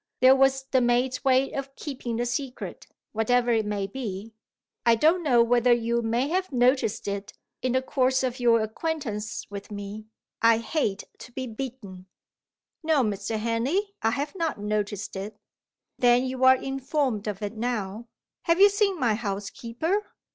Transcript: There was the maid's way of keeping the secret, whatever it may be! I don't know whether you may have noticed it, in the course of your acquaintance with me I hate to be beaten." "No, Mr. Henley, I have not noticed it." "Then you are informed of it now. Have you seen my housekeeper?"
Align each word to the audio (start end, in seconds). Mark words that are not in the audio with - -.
There 0.19 0.35
was 0.35 0.63
the 0.71 0.81
maid's 0.81 1.23
way 1.23 1.51
of 1.51 1.75
keeping 1.75 2.15
the 2.15 2.25
secret, 2.25 2.87
whatever 3.11 3.51
it 3.51 3.67
may 3.67 3.85
be! 3.85 4.33
I 4.83 4.95
don't 4.95 5.21
know 5.21 5.43
whether 5.43 5.71
you 5.71 6.01
may 6.01 6.27
have 6.29 6.51
noticed 6.51 7.07
it, 7.07 7.33
in 7.61 7.73
the 7.73 7.83
course 7.83 8.23
of 8.23 8.39
your 8.39 8.61
acquaintance 8.61 9.45
with 9.51 9.69
me 9.69 10.07
I 10.41 10.57
hate 10.57 11.03
to 11.19 11.31
be 11.33 11.45
beaten." 11.45 12.07
"No, 12.81 13.03
Mr. 13.03 13.37
Henley, 13.37 13.93
I 14.01 14.09
have 14.09 14.33
not 14.33 14.59
noticed 14.59 15.15
it." 15.15 15.37
"Then 15.99 16.25
you 16.25 16.45
are 16.45 16.55
informed 16.55 17.27
of 17.27 17.43
it 17.43 17.53
now. 17.55 18.07
Have 18.45 18.59
you 18.59 18.69
seen 18.71 18.99
my 18.99 19.13
housekeeper?" 19.13 20.15